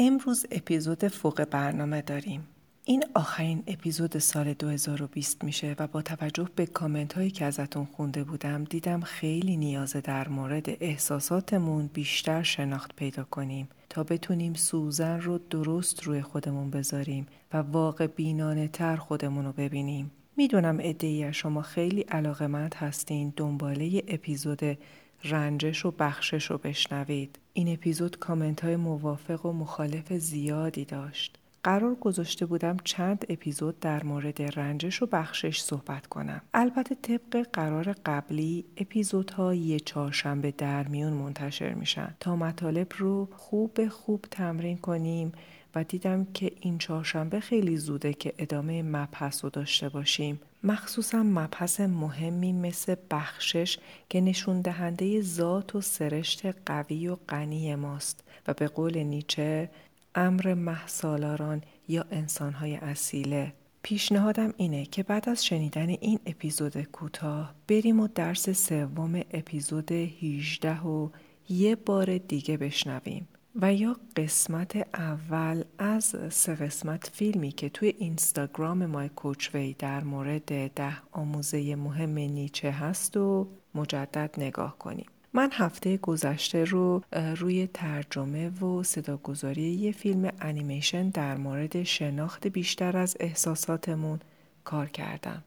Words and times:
امروز 0.00 0.46
اپیزود 0.50 1.08
فوق 1.08 1.44
برنامه 1.44 2.02
داریم. 2.02 2.46
این 2.84 3.04
آخرین 3.14 3.62
اپیزود 3.66 4.18
سال 4.18 4.54
2020 4.54 5.44
میشه 5.44 5.76
و 5.78 5.86
با 5.86 6.02
توجه 6.02 6.48
به 6.56 6.66
کامنت 6.66 7.12
هایی 7.12 7.30
که 7.30 7.44
ازتون 7.44 7.84
خونده 7.84 8.24
بودم 8.24 8.64
دیدم 8.64 9.00
خیلی 9.00 9.56
نیازه 9.56 10.00
در 10.00 10.28
مورد 10.28 10.66
احساساتمون 10.80 11.86
بیشتر 11.86 12.42
شناخت 12.42 12.96
پیدا 12.96 13.24
کنیم 13.24 13.68
تا 13.88 14.04
بتونیم 14.04 14.54
سوزن 14.54 15.20
رو 15.20 15.38
درست 15.38 16.02
روی 16.02 16.22
خودمون 16.22 16.70
بذاریم 16.70 17.26
و 17.52 17.56
واقع 17.56 18.06
بینانه 18.06 18.68
تر 18.68 18.96
خودمون 18.96 19.44
رو 19.44 19.52
ببینیم. 19.52 20.10
می‌دونم 20.36 20.78
ادهی 20.80 21.32
شما 21.32 21.62
خیلی 21.62 22.00
علاقمند 22.00 22.74
هستین 22.74 23.32
دنباله 23.36 24.02
اپیزود 24.08 24.78
رنجش 25.24 25.86
و 25.86 25.90
بخشش 25.98 26.50
رو 26.50 26.58
بشنوید. 26.58 27.38
این 27.52 27.72
اپیزود 27.72 28.18
کامنت 28.18 28.64
های 28.64 28.76
موافق 28.76 29.46
و 29.46 29.52
مخالف 29.52 30.12
زیادی 30.12 30.84
داشت. 30.84 31.38
قرار 31.64 31.94
گذاشته 31.94 32.46
بودم 32.46 32.76
چند 32.84 33.26
اپیزود 33.28 33.80
در 33.80 34.04
مورد 34.04 34.58
رنجش 34.58 35.02
و 35.02 35.06
بخشش 35.06 35.60
صحبت 35.60 36.06
کنم. 36.06 36.40
البته 36.54 36.94
طبق 36.94 37.46
قرار 37.52 37.94
قبلی 38.06 38.64
اپیزودها 38.76 39.54
یه 39.54 39.80
چهارشنبه 39.80 40.50
در 40.50 40.88
میون 40.88 41.12
منتشر 41.12 41.74
میشن 41.74 42.14
تا 42.20 42.36
مطالب 42.36 42.92
رو 42.98 43.28
خوب 43.36 43.88
خوب 43.88 44.24
تمرین 44.30 44.78
کنیم 44.78 45.32
و 45.78 45.84
دیدم 45.84 46.26
که 46.34 46.52
این 46.60 46.78
چهارشنبه 46.78 47.40
خیلی 47.40 47.76
زوده 47.76 48.12
که 48.12 48.34
ادامه 48.38 48.82
مبحث 48.82 49.44
رو 49.44 49.50
داشته 49.50 49.88
باشیم. 49.88 50.40
مخصوصا 50.62 51.22
مبحث 51.22 51.80
مهمی 51.80 52.52
مثل 52.52 52.94
بخشش 53.10 53.78
که 54.08 54.20
نشون 54.20 54.60
دهنده 54.60 55.20
ذات 55.20 55.74
و 55.74 55.80
سرشت 55.80 56.46
قوی 56.66 57.08
و 57.08 57.16
غنی 57.28 57.74
ماست 57.74 58.24
و 58.46 58.54
به 58.54 58.68
قول 58.68 58.98
نیچه 58.98 59.70
امر 60.14 60.54
محسالاران 60.54 61.62
یا 61.88 62.04
انسانهای 62.10 62.76
اصیله 62.76 63.52
پیشنهادم 63.82 64.54
اینه 64.56 64.86
که 64.86 65.02
بعد 65.02 65.28
از 65.28 65.44
شنیدن 65.44 65.88
این 65.88 66.18
اپیزود 66.26 66.82
کوتاه 66.82 67.54
بریم 67.68 68.00
و 68.00 68.08
درس 68.14 68.50
سوم 68.50 69.22
اپیزود 69.30 69.92
18 69.92 70.80
و 70.80 71.10
یه 71.48 71.76
بار 71.76 72.18
دیگه 72.18 72.56
بشنویم 72.56 73.28
و 73.62 73.74
یا 73.74 73.96
قسمت 74.16 74.88
اول 74.94 75.64
از 75.78 76.16
سه 76.30 76.54
قسمت 76.54 77.10
فیلمی 77.14 77.52
که 77.52 77.68
توی 77.68 77.94
اینستاگرام 77.98 78.86
مای 78.86 79.08
کوچوی 79.08 79.76
در 79.78 80.04
مورد 80.04 80.74
ده 80.74 80.96
آموزه 81.12 81.76
مهم 81.76 82.10
نیچه 82.10 82.70
هست 82.70 83.16
و 83.16 83.48
مجدد 83.74 84.34
نگاه 84.38 84.78
کنیم. 84.78 85.06
من 85.32 85.50
هفته 85.52 85.96
گذشته 85.96 86.64
رو 86.64 87.02
روی 87.36 87.66
ترجمه 87.74 88.48
و 88.48 88.82
صداگذاری 88.82 89.62
یه 89.62 89.92
فیلم 89.92 90.32
انیمیشن 90.40 91.08
در 91.08 91.36
مورد 91.36 91.82
شناخت 91.82 92.46
بیشتر 92.46 92.96
از 92.96 93.16
احساساتمون 93.20 94.20
کار 94.64 94.86
کردم. 94.86 95.44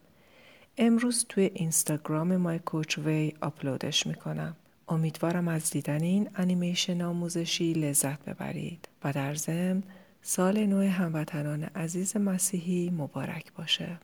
امروز 0.78 1.26
توی 1.28 1.50
اینستاگرام 1.54 2.36
مای 2.36 2.58
کوچوی 2.58 3.32
آپلودش 3.40 4.06
می‌کنم. 4.06 4.56
امیدوارم 4.92 5.48
از 5.48 5.70
دیدن 5.70 6.02
این 6.02 6.28
انیمیشن 6.36 7.02
آموزشی 7.02 7.72
لذت 7.72 8.24
ببرید 8.24 8.88
و 9.04 9.12
در 9.12 9.34
ضمن 9.34 9.82
سال 10.22 10.66
نو 10.66 10.88
هموطنان 10.88 11.62
عزیز 11.62 12.16
مسیحی 12.16 12.90
مبارک 12.90 13.52
باشه. 13.58 13.98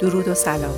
درود 0.00 0.28
و 0.28 0.34
سلام 0.34 0.74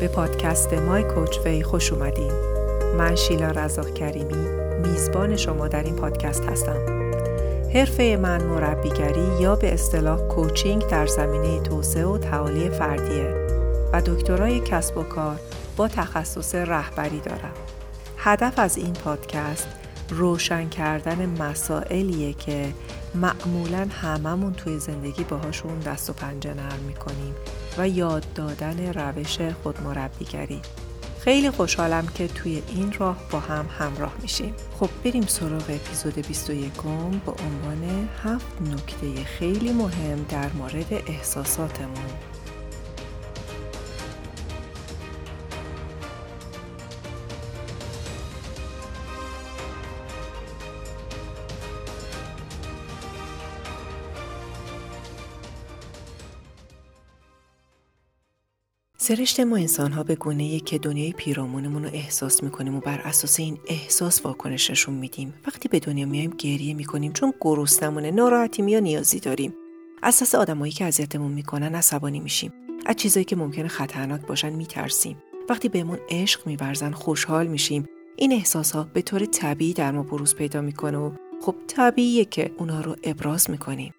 به 0.00 0.08
پادکست 0.08 0.74
مای 0.74 1.04
کوچ 1.04 1.38
وی 1.44 1.62
خوش 1.62 1.92
اومدین 1.92 2.59
من 2.98 3.14
شیلا 3.16 3.50
رزاق 3.50 3.94
کریمی 3.94 4.48
میزبان 4.82 5.36
شما 5.36 5.68
در 5.68 5.82
این 5.82 5.96
پادکست 5.96 6.44
هستم. 6.44 7.10
حرفه 7.74 8.18
من 8.22 8.42
مربیگری 8.44 9.40
یا 9.40 9.56
به 9.56 9.74
اصطلاح 9.74 10.20
کوچینگ 10.20 10.86
در 10.86 11.06
زمینه 11.06 11.60
توسعه 11.60 12.06
و 12.06 12.18
تعالی 12.18 12.70
فردیه 12.70 13.34
و 13.92 14.02
دکترای 14.06 14.60
کسب 14.60 14.96
و 14.96 15.02
کار 15.02 15.40
با 15.76 15.88
تخصص 15.88 16.54
رهبری 16.54 17.20
دارم. 17.20 17.54
هدف 18.16 18.58
از 18.58 18.76
این 18.76 18.92
پادکست 18.92 19.68
روشن 20.10 20.68
کردن 20.68 21.42
مسائلیه 21.42 22.32
که 22.32 22.68
معمولا 23.14 23.86
هممون 23.90 24.52
توی 24.52 24.78
زندگی 24.78 25.24
باهاشون 25.24 25.78
دست 25.78 26.10
و 26.10 26.12
پنجه 26.12 26.54
نرم 26.54 26.80
می‌کنیم 26.86 27.34
و 27.78 27.88
یاد 27.88 28.24
دادن 28.34 28.92
روش 28.92 29.38
خودمربیگری 29.62 30.60
خیلی 31.24 31.50
خوشحالم 31.50 32.06
که 32.06 32.28
توی 32.28 32.62
این 32.68 32.92
راه 32.92 33.16
با 33.30 33.40
هم 33.40 33.66
همراه 33.78 34.12
میشیم. 34.22 34.54
خب 34.80 34.88
بریم 35.04 35.26
سراغ 35.26 35.70
اپیزود 35.70 36.26
21 36.26 36.72
با 37.26 37.32
عنوان 37.32 38.08
هفت 38.24 38.62
نکته 38.62 39.24
خیلی 39.24 39.72
مهم 39.72 40.26
در 40.28 40.52
مورد 40.52 40.92
احساساتمون. 40.92 42.29
سرشت 59.10 59.40
ما 59.40 59.56
انسان 59.56 59.92
ها 59.92 60.02
به 60.02 60.14
گونه 60.14 60.60
که 60.60 60.78
دنیای 60.78 61.12
پیرامونمون 61.12 61.84
رو 61.84 61.90
احساس 61.92 62.42
می‌کنیم 62.42 62.76
و 62.76 62.80
بر 62.80 63.00
اساس 63.04 63.40
این 63.40 63.58
احساس 63.66 64.26
واکنش 64.26 64.70
نشون 64.70 64.94
میدیم. 64.94 65.34
وقتی 65.46 65.68
به 65.68 65.80
دنیا 65.80 66.06
میایم 66.06 66.30
گریه 66.38 66.74
می‌کنیم 66.74 67.12
چون 67.12 67.34
گرسنمونه 67.40 68.10
ناراحتیم 68.10 68.68
یا 68.68 68.80
نیازی 68.80 69.20
داریم. 69.20 69.54
اساس 70.02 70.34
آدمایی 70.34 70.72
که 70.72 70.84
اذیتمون 70.84 71.32
می‌کنن 71.32 71.74
عصبانی 71.74 72.20
میشیم. 72.20 72.52
از 72.86 72.96
چیزایی 72.96 73.24
که 73.24 73.36
ممکنه 73.36 73.68
خطرناک 73.68 74.26
باشن 74.26 74.50
میترسیم. 74.50 75.22
وقتی 75.48 75.68
بهمون 75.68 75.98
عشق 76.10 76.46
میورزن 76.46 76.92
خوشحال 76.92 77.46
میشیم. 77.46 77.86
این 78.16 78.32
احساس 78.32 78.72
ها 78.72 78.88
به 78.94 79.02
طور 79.02 79.24
طبیعی 79.24 79.72
در 79.72 79.92
ما 79.92 80.02
بروز 80.02 80.34
پیدا 80.34 80.60
می‌کنه 80.60 80.98
و 80.98 81.10
خب 81.42 81.54
طبیعیه 81.66 82.24
که 82.24 82.50
اونا 82.58 82.80
رو 82.80 82.96
ابراز 83.04 83.50
می‌کنیم. 83.50 83.92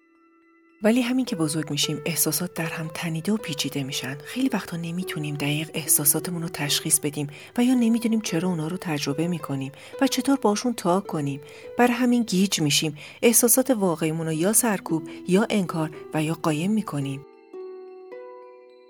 ولی 0.84 1.02
همین 1.02 1.24
که 1.24 1.36
بزرگ 1.36 1.70
میشیم 1.70 2.02
احساسات 2.06 2.54
در 2.54 2.66
هم 2.66 2.90
تنیده 2.94 3.32
و 3.32 3.36
پیچیده 3.36 3.82
میشن. 3.82 4.18
خیلی 4.24 4.50
وقتا 4.52 4.76
نمی‌تونیم 4.76 5.34
دقیق 5.34 5.70
احساساتمون 5.74 6.42
رو 6.42 6.48
تشخیص 6.48 7.00
بدیم 7.00 7.26
و 7.58 7.64
یا 7.64 7.74
نمی‌دونیم 7.74 8.20
چرا 8.20 8.48
اونا 8.48 8.68
رو 8.68 8.76
تجربه 8.76 9.28
می‌کنیم 9.28 9.72
و 10.00 10.06
چطور 10.06 10.38
باشون 10.42 10.74
تا 10.74 11.00
کنیم. 11.00 11.40
بر 11.78 11.86
همین 11.86 12.22
گیج 12.22 12.60
میشیم. 12.60 12.96
احساسات 13.22 13.70
واقعیمون 13.70 14.26
رو 14.26 14.32
یا 14.32 14.52
سرکوب 14.52 15.08
یا 15.28 15.46
انکار 15.50 15.90
و 16.14 16.22
یا 16.22 16.34
قایم 16.42 16.70
می‌کنیم. 16.70 17.26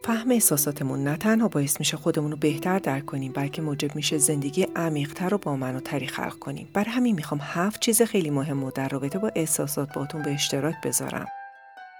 فهم 0.05 0.31
احساساتمون 0.31 1.05
نه 1.05 1.17
تنها 1.17 1.49
باعث 1.49 1.81
میشه 1.81 1.97
خودمون 1.97 2.31
رو 2.31 2.37
بهتر 2.37 2.79
درک 2.79 3.07
کنیم 3.07 3.33
بلکه 3.33 3.63
موجب 3.63 3.97
میشه 3.97 4.19
زندگی 4.19 4.67
عمیقتر 4.77 5.35
و 5.35 5.39
با 5.39 5.57
معناتری 5.57 6.07
خلق 6.07 6.39
کنیم. 6.39 6.69
بر 6.73 6.85
همین 6.85 7.15
می‌خوام 7.15 7.41
هفت 7.43 7.81
چیز 7.81 8.03
خیلی 8.03 8.31
مهم 8.31 8.65
و 8.65 8.71
در 8.71 8.89
رابطه 8.89 9.19
با 9.19 9.31
احساسات 9.37 9.95
باتون 9.95 10.23
به 10.23 10.31
اشتراک 10.31 10.75
بذارم. 10.85 11.27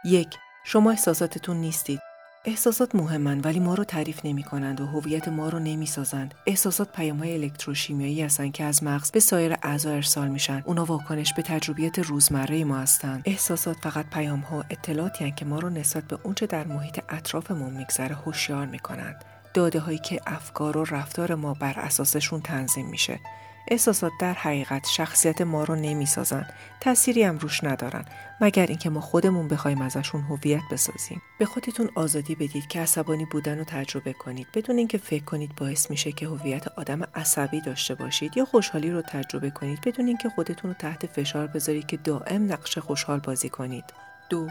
یک 0.05 0.39
شما 0.65 0.91
احساساتتون 0.91 1.57
نیستید 1.57 2.01
احساسات 2.45 2.95
مهمن 2.95 3.41
ولی 3.41 3.61
ما 3.61 3.75
رو 3.75 3.85
تعریف 3.85 4.21
نمی 4.25 4.43
کنند 4.43 4.81
و 4.81 4.87
هویت 4.87 5.29
ما 5.29 5.49
رو 5.49 5.59
نمی 5.59 5.87
سازند. 5.87 6.35
احساسات 6.47 6.93
پیام 6.93 7.19
های 7.19 7.35
الکتروشیمیایی 7.35 8.23
هستند 8.23 8.53
که 8.53 8.65
از 8.65 8.83
مغز 8.83 9.11
به 9.11 9.21
سایر 9.21 9.57
اعضا 9.63 9.91
ارسال 9.91 10.29
میشن. 10.29 10.63
اونا 10.67 10.85
واکنش 10.85 11.35
به 11.35 11.43
تجربیات 11.43 11.99
روزمره 11.99 12.65
ما 12.65 12.79
هستند. 12.79 13.23
احساسات 13.25 13.77
فقط 13.77 14.07
پیام 14.11 14.41
ها 14.41 14.65
اطلاعاتی 14.71 15.31
که 15.31 15.45
ما 15.45 15.59
رو 15.59 15.71
نسبت 15.71 16.05
به 16.05 16.19
اونچه 16.23 16.47
در 16.47 16.67
محیط 16.67 17.01
اطرافمون 17.09 17.75
میگذره 17.75 18.15
هوشیار 18.15 18.67
می‌کنند. 18.67 19.25
داده 19.55 19.79
هایی 19.79 19.99
که 19.99 20.21
افکار 20.27 20.77
و 20.77 20.85
رفتار 20.85 21.35
ما 21.35 21.55
بر 21.55 21.75
اساسشون 21.77 22.41
تنظیم 22.41 22.87
میشه. 22.87 23.21
احساسات 23.69 24.13
در 24.21 24.35
حقیقت 24.35 24.87
شخصیت 24.87 25.41
ما 25.41 25.65
رو 25.65 25.75
نمی‌سازن 25.75 26.47
تأثیری 26.81 27.23
هم 27.23 27.39
روش 27.39 27.65
ندارن 27.65 28.05
مگر 28.41 28.67
اینکه 28.67 28.91
ما 28.91 29.01
خودمون 29.01 29.49
بخوایم 29.49 29.83
ازشون 29.83 30.21
هویت 30.21 30.63
بسازیم. 30.71 31.23
به 31.39 31.45
خودتون 31.45 31.91
آزادی 31.95 32.35
بدید 32.35 32.67
که 32.67 32.81
عصبانی 32.81 33.25
بودن 33.25 33.59
رو 33.59 33.65
تجربه 33.65 34.13
کنید. 34.13 34.47
بدون 34.55 34.79
اینکه 34.79 34.99
فکر 34.99 35.25
کنید 35.25 35.55
باعث 35.57 35.91
میشه 35.91 36.13
که 36.13 36.27
هویت 36.27 36.69
آدم 36.69 37.03
عصبی 37.15 37.61
داشته 37.61 37.95
باشید 37.95 38.37
یا 38.37 38.45
خوشحالی 38.45 38.91
رو 38.91 39.03
تجربه 39.03 39.51
کنید 39.51 39.81
بدون 39.81 40.07
اینکه 40.07 40.29
خودتون 40.29 40.71
رو 40.71 40.77
تحت 40.77 41.07
فشار 41.07 41.47
بذارید 41.47 41.87
که 41.87 41.97
دائم 41.97 42.53
نقش 42.53 42.79
خوشحال 42.79 43.19
بازی 43.19 43.49
کنید. 43.49 43.85
دو 44.31 44.49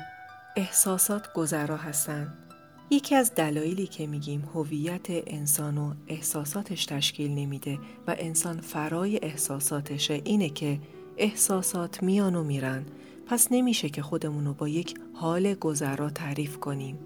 احساسات 0.56 1.34
گذرا 1.34 1.78
هستند. 1.78 2.51
یکی 2.94 3.16
از 3.16 3.36
دلایلی 3.36 3.88
که 3.88 4.08
میگیم 4.08 4.50
هویت 4.54 5.06
انسان 5.10 5.78
و 5.78 5.94
احساساتش 6.08 6.86
تشکیل 6.86 7.32
نمیده 7.32 7.80
و 8.08 8.16
انسان 8.20 8.62
فرای 8.62 9.20
احساساتشه 9.22 10.22
اینه 10.24 10.50
که 10.50 10.80
احساسات 11.18 12.04
میان 12.04 12.36
و 12.36 12.44
میرن 12.44 12.86
پس 13.26 13.48
نمیشه 13.52 13.90
که 13.90 14.02
خودمون 14.02 14.46
رو 14.46 14.54
با 14.54 14.68
یک 14.68 14.96
حال 15.14 15.54
گذرا 15.54 16.10
تعریف 16.10 16.58
کنیم. 16.58 17.00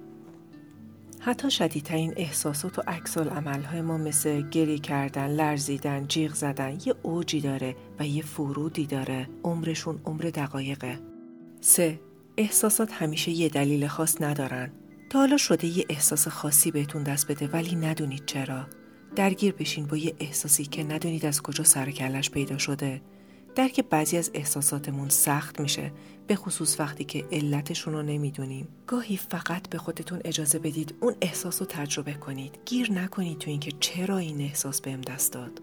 حتی 1.20 1.52
شدیدترین 1.52 2.14
احساسات 2.18 2.80
و 2.80 2.82
عکس 2.88 3.18
های 3.18 3.82
ما 3.82 3.98
مثل 3.98 4.42
گری 4.50 4.80
کردن، 4.80 5.28
لرزیدن، 5.28 6.08
جیغ 6.08 6.34
زدن 6.34 6.78
یه 6.86 6.96
اوجی 7.04 7.42
داره 7.42 7.76
و 8.00 8.08
یه 8.08 8.24
فرودی 8.24 8.86
داره. 8.86 9.30
عمرشون 9.44 10.00
عمر 10.06 10.22
دقایقه. 10.22 11.00
سه 11.62 12.00
احساسات 12.38 12.94
همیشه 12.94 13.32
یه 13.32 13.50
دلیل 13.50 13.88
خاص 13.88 14.22
ندارن. 14.22 14.72
تا 15.10 15.20
حالا 15.20 15.38
شده 15.38 15.68
یه 15.68 15.86
احساس 15.90 16.28
خاصی 16.28 16.72
بهتون 16.72 17.04
دست 17.04 17.32
بده 17.32 17.48
ولی 17.48 17.76
ندونید 17.76 18.26
چرا. 18.26 18.68
درگیر 19.16 19.54
بشین 19.54 19.86
با 19.86 19.98
یه 19.98 20.16
احساسی 20.20 20.66
که 20.66 20.84
ندونید 20.84 21.26
از 21.26 21.42
کجا 21.42 21.64
سر 21.64 21.92
کلش 21.92 22.30
پیدا 22.30 22.58
شده. 22.58 23.02
درک 23.56 23.86
بعضی 23.90 24.18
از 24.18 24.32
احساساتمون 24.34 25.10
سخت 25.10 25.60
میشه 25.60 25.92
به 26.28 26.36
خصوص 26.36 26.80
وقتی 26.80 27.04
که 27.04 27.26
علتشون 27.32 27.94
رو 27.94 28.02
نمی‌دونیم 28.02 28.68
گاهی 28.88 29.18
فقط 29.18 29.70
به 29.70 29.78
خودتون 29.78 30.22
اجازه 30.26 30.60
بدید 30.60 30.96
اون 31.02 31.16
احساس 31.22 31.62
رو 31.62 31.68
تجربه 31.68 32.14
کنید 32.14 32.60
گیر 32.66 32.92
نکنید 32.92 33.38
تو 33.38 33.50
اینکه 33.50 33.72
چرا 33.80 34.18
این 34.18 34.42
احساس 34.42 34.82
بهم 34.82 35.02
دست 35.02 35.34
داد 35.34 35.62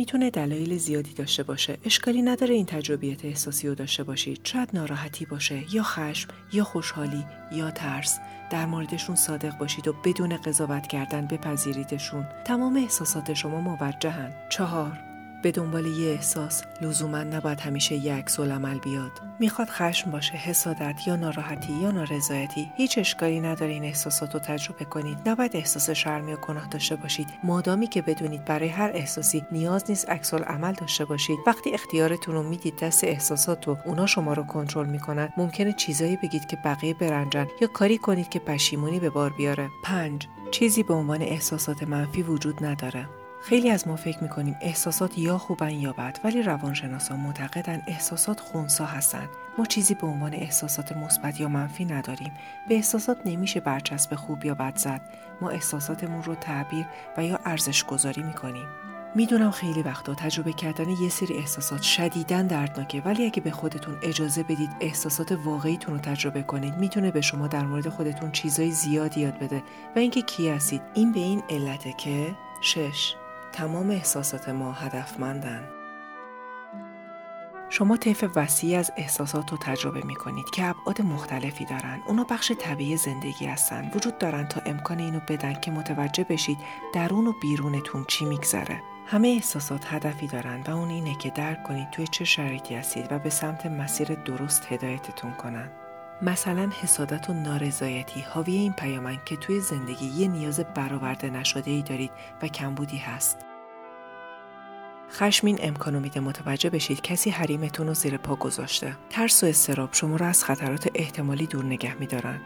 می‌تونه 0.00 0.30
دلایل 0.30 0.76
زیادی 0.76 1.14
داشته 1.14 1.42
باشه. 1.42 1.78
اشکالی 1.84 2.22
نداره 2.22 2.54
این 2.54 2.66
تجربیت 2.66 3.24
احساسی 3.24 3.68
رو 3.68 3.74
داشته 3.74 4.04
باشید 4.04 4.40
شاید 4.44 4.68
ناراحتی 4.72 5.26
باشه 5.26 5.74
یا 5.74 5.82
خشم 5.82 6.28
یا 6.52 6.64
خوشحالی 6.64 7.24
یا 7.52 7.70
ترس. 7.70 8.18
در 8.50 8.66
موردشون 8.66 9.16
صادق 9.16 9.58
باشید 9.58 9.88
و 9.88 9.92
بدون 9.92 10.36
قضاوت 10.36 10.86
کردن 10.86 11.26
بپذیریدشون. 11.26 12.26
تمام 12.44 12.76
احساسات 12.76 13.34
شما 13.34 13.60
موجهن 13.60 14.32
چهار. 14.50 15.09
به 15.42 15.50
دنبال 15.52 15.86
یه 15.86 16.10
احساس. 16.10 16.62
لزوما 16.80 17.18
نباید 17.18 17.60
همیشه 17.60 17.94
یه 17.94 18.14
عکس 18.14 18.40
عمل 18.40 18.78
بیاد. 18.78 19.12
می‌خواد 19.40 19.68
خشم 19.68 20.10
باشه 20.10 20.32
حسادت 20.32 21.06
یا 21.06 21.16
ناراحتی 21.16 21.72
یا 21.72 21.90
نارضایتی. 21.90 22.72
هیچ 22.76 22.98
اشکالی 22.98 23.40
نداره 23.40 23.72
این 23.72 23.84
احساسات 23.84 24.34
رو 24.34 24.40
تجربه 24.40 24.84
کنید. 24.84 25.28
نباید 25.28 25.56
احساس 25.56 25.90
شرم 25.90 26.28
یا 26.28 26.36
گناه 26.36 26.66
داشته 26.66 26.96
باشید. 26.96 27.28
مادامی 27.44 27.86
که 27.86 28.02
بدونید 28.02 28.44
برای 28.44 28.68
هر 28.68 28.90
احساسی 28.94 29.44
نیاز 29.52 29.84
نیست 29.88 30.10
عکس 30.10 30.34
عمل 30.34 30.72
داشته 30.72 31.04
باشید. 31.04 31.38
وقتی 31.46 31.70
اختیارتون 31.70 32.34
رو 32.34 32.42
می‌دید 32.42 32.78
دست 32.78 33.04
احساسات 33.04 33.68
و 33.68 33.76
اونا 33.84 34.06
شما 34.06 34.32
رو 34.32 34.42
کنترل 34.42 34.86
می‌کنن. 34.88 35.28
ممکنه 35.36 35.72
چیزایی 35.72 36.16
بگید 36.16 36.46
که 36.46 36.58
بقیه 36.64 36.94
برنجن. 36.94 37.46
یا 37.60 37.68
کاری 37.68 37.98
کنید 37.98 38.28
که 38.28 38.38
پشیمونی 38.38 39.00
به 39.00 39.10
بار 39.10 39.30
بیاره. 39.30 39.68
پنج 39.84 40.26
چیزی 40.50 40.82
به 40.82 40.94
عنوان 40.94 41.22
احساسات 41.22 41.82
منفی 41.82 42.22
وجود 42.22 42.64
نداره. 42.64 43.08
خیلی 43.42 43.70
از 43.70 43.88
ما 43.88 43.96
فکر 43.96 44.22
می‌کنیم 44.22 44.56
احساسات 44.60 45.18
یا 45.18 45.38
خوبن 45.38 45.70
یا 45.70 45.92
بد 45.92 46.18
ولی 46.24 46.42
روانشناسان 46.42 47.20
معتقدن 47.20 47.82
احساسات 47.86 48.40
خونسا 48.40 48.84
هستن. 48.84 49.28
ما 49.58 49.66
چیزی 49.66 49.94
به 49.94 50.06
عنوان 50.06 50.34
احساسات 50.34 50.92
مثبت 50.92 51.40
یا 51.40 51.48
منفی 51.48 51.84
نداریم. 51.84 52.32
به 52.68 52.74
احساسات 52.74 53.18
نمیشه 53.24 53.60
برچسب 53.60 54.14
خوب 54.14 54.44
یا 54.44 54.54
بد 54.54 54.76
زد. 54.76 55.00
ما 55.40 55.50
احساساتمون 55.50 56.22
رو 56.22 56.34
تعبیر 56.34 56.86
و 57.16 57.24
یا 57.24 57.40
ارزش 57.44 57.84
گذاری 57.84 58.22
می‌کنیم. 58.22 58.66
می‌دونم 59.14 59.50
خیلی 59.50 59.82
وقتا 59.82 60.14
تجربه 60.14 60.52
کردن 60.52 60.88
یه 60.88 61.08
سری 61.08 61.36
احساسات 61.36 61.82
شدیدن 61.82 62.46
دردناکه 62.46 63.00
ولی 63.00 63.26
اگه 63.26 63.42
به 63.42 63.50
خودتون 63.50 63.96
اجازه 64.02 64.42
بدید 64.42 64.70
احساسات 64.80 65.32
واقعیتون 65.32 65.94
رو 65.94 66.00
تجربه 66.00 66.42
کنید 66.42 66.76
می‌تونه 66.76 67.10
به 67.10 67.20
شما 67.20 67.46
در 67.48 67.64
مورد 67.64 67.88
خودتون 67.88 68.32
چیزای 68.32 68.70
زیادی 68.70 69.20
یاد 69.20 69.38
بده. 69.38 69.62
و 69.96 69.98
اینکه 69.98 70.22
کی 70.22 70.48
هستید 70.48 70.82
این 70.94 71.12
به 71.12 71.20
این 71.20 71.42
علته 71.50 71.92
که 71.92 72.34
شش. 72.60 73.14
تمام 73.52 73.90
احساسات 73.90 74.48
ما 74.48 74.72
هدفمندن. 74.72 75.68
شما 77.72 77.96
طیف 77.96 78.24
وسیعی 78.34 78.76
از 78.76 78.92
احساسات 78.96 79.50
رو 79.50 79.58
تجربه 79.58 80.02
می 80.06 80.14
کنید 80.14 80.50
که 80.50 80.64
ابعاد 80.64 81.02
مختلفی 81.02 81.64
دارن. 81.64 82.02
اونا 82.06 82.24
بخش 82.24 82.52
طبیعی 82.52 82.96
زندگی 82.96 83.46
هستن. 83.46 83.90
وجود 83.94 84.18
دارن 84.18 84.46
تا 84.46 84.60
امکان 84.66 84.98
اینو 84.98 85.20
بدن 85.28 85.54
که 85.54 85.70
متوجه 85.70 86.24
بشید 86.24 86.58
درون 86.94 87.26
و 87.26 87.32
بیرونتون 87.42 88.04
چی 88.08 88.24
میگذره. 88.24 88.82
همه 89.06 89.28
احساسات 89.28 89.92
هدفی 89.92 90.26
دارن 90.26 90.62
و 90.62 90.70
اون 90.70 90.88
اینه 90.88 91.14
که 91.14 91.30
درک 91.30 91.62
کنید 91.62 91.90
توی 91.90 92.06
چه 92.06 92.24
شرایطی 92.24 92.74
هستید 92.74 93.12
و 93.12 93.18
به 93.18 93.30
سمت 93.30 93.66
مسیر 93.66 94.14
درست 94.14 94.72
هدایتتون 94.72 95.32
کنن. 95.32 95.70
مثلا 96.22 96.70
حسادت 96.82 97.30
و 97.30 97.32
نارضایتی 97.32 98.20
حاوی 98.20 98.54
این 98.54 98.72
پیامن 98.72 99.18
که 99.24 99.36
توی 99.36 99.60
زندگی 99.60 100.06
یه 100.06 100.28
نیاز 100.28 100.60
برآورده 100.60 101.30
نشده 101.30 101.70
ای 101.70 101.82
دارید 101.82 102.10
و 102.42 102.48
کمبودی 102.48 102.98
هست. 102.98 103.38
خشمین 105.12 105.58
امکانو 105.62 106.00
میده 106.00 106.20
متوجه 106.20 106.70
بشید 106.70 107.00
کسی 107.00 107.30
حریمتون 107.30 107.86
رو 107.86 107.94
زیر 107.94 108.16
پا 108.16 108.36
گذاشته. 108.36 108.96
ترس 109.10 109.44
و 109.44 109.46
استراب 109.46 109.88
شما 109.92 110.16
رو 110.16 110.26
از 110.26 110.44
خطرات 110.44 110.88
احتمالی 110.94 111.46
دور 111.46 111.64
نگه 111.64 111.94
میدارن. 111.94 112.40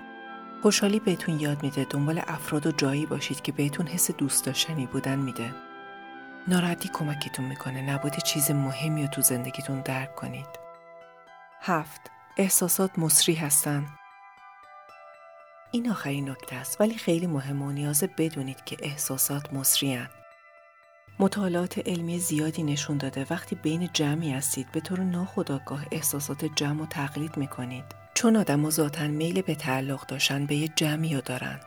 خوشحالی 0.63 1.01
بهتون 1.01 1.41
یاد 1.41 1.63
میده 1.63 1.87
دنبال 1.91 2.23
افراد 2.27 2.67
و 2.67 2.73
جایی 2.73 3.07
باشید 3.07 3.43
که 3.43 3.53
بهتون 3.53 3.87
حس 3.87 4.11
دوست 4.11 4.45
داشتنی 4.45 4.87
بودن 4.87 5.19
میده. 5.19 5.55
ناراحتی 6.49 6.91
کمکتون 6.93 7.45
می‌کنه 7.45 7.83
نبود 7.83 8.17
چیز 8.17 8.51
مهمی 8.51 9.03
رو 9.03 9.09
تو 9.09 9.23
زندگیتون 9.23 9.81
درک 9.81 10.15
کنید. 10.15 10.47
هفت 11.61 12.01
احساسات 12.37 12.99
مصری 12.99 13.35
هستن. 13.35 13.87
این 15.71 15.91
آخرین 15.91 16.31
نکته 16.31 16.57
است 16.57 16.81
ولی 16.81 16.95
خیلی 16.95 17.27
مهم 17.27 17.63
و 17.63 17.73
نیازه 17.73 18.07
بدونید 18.07 18.65
که 18.65 18.77
احساسات 18.81 19.53
مصری 19.53 19.95
هن. 19.95 20.09
مطالعات 21.19 21.79
علمی 21.79 22.19
زیادی 22.19 22.63
نشون 22.63 22.99
داده 22.99 23.27
وقتی 23.31 23.57
بین 23.57 23.91
جمعی 23.93 24.33
هستید 24.33 24.73
به 24.73 24.81
طور 24.81 25.01
ناخودآگاه 25.01 25.87
احساسات 25.93 26.45
جمع 26.45 26.83
و 26.83 26.87
تقلید 26.87 27.37
می‌کنید 27.37 27.85
چون 28.15 28.37
آدم 28.37 28.71
ذاتا 28.71 29.09
میل 29.09 29.43
به 29.43 29.55
تعلق 29.55 30.07
داشتن 30.07 30.47
به 30.47 30.55
یه 30.55 30.69
جمعی 30.69 31.15
رو 31.15 31.21
دارن. 31.21 31.61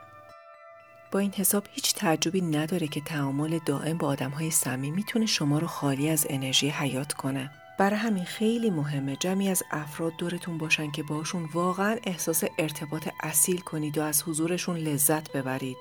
با 1.11 1.19
این 1.19 1.33
حساب 1.33 1.67
هیچ 1.71 1.93
تعجبی 1.93 2.41
نداره 2.41 2.87
که 2.87 3.01
تعامل 3.01 3.59
دائم 3.65 3.97
با 3.97 4.07
آدم 4.07 4.31
های 4.31 4.51
سمی 4.51 4.91
می‌تونه 4.91 5.25
شما 5.25 5.59
رو 5.59 5.67
خالی 5.67 6.09
از 6.09 6.27
انرژی 6.29 6.69
حیات 6.69 7.13
کنه. 7.13 7.51
برای 7.77 7.95
همین 7.95 8.25
خیلی 8.25 8.69
مهمه 8.69 9.15
جمعی 9.15 9.49
از 9.49 9.63
افراد 9.71 10.13
دورتون 10.17 10.57
باشن 10.57 10.91
که 10.91 11.03
باشون 11.03 11.49
واقعا 11.53 11.97
احساس 12.03 12.43
ارتباط 12.57 13.09
اصیل 13.23 13.59
کنید 13.59 13.97
و 13.97 14.01
از 14.01 14.23
حضورشون 14.23 14.77
لذت 14.77 15.31
ببرید. 15.31 15.77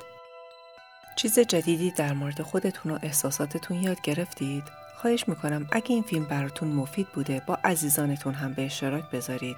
چیز 1.17 1.39
جدیدی 1.39 1.91
در 1.91 2.13
مورد 2.13 2.43
خودتون 2.43 2.93
و 2.93 2.99
احساساتتون 3.03 3.83
یاد 3.83 4.01
گرفتید؟ 4.01 4.65
خواهش 4.97 5.29
می‌کنم 5.29 5.69
اگه 5.73 5.91
این 5.91 6.03
فیلم 6.03 6.25
براتون 6.25 6.69
مفید 6.69 7.09
بوده 7.09 7.43
با 7.47 7.59
عزیزانتون 7.65 8.35
هم 8.35 8.55
به 8.55 8.65
اشتراک 8.65 9.11
بذارید. 9.11 9.57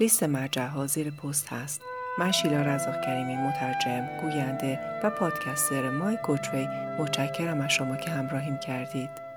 لیست 0.00 0.22
مرجع 0.22 0.66
ها 0.66 0.86
زیر 0.86 1.10
پست 1.10 1.48
هست. 1.48 1.80
من 2.18 2.32
شیلا 2.32 2.62
رزاق 2.62 3.00
کریمی 3.04 3.36
مترجم، 3.36 4.20
گوینده 4.20 4.80
و 5.04 5.10
پادکستر 5.10 5.90
مای 5.90 6.16
کوچوی 6.16 6.68
متشکرم 6.98 7.60
از 7.60 7.70
شما 7.70 7.96
که 7.96 8.10
همراهیم 8.10 8.58
کردید. 8.58 9.27